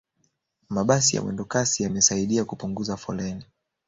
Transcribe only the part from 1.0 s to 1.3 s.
ya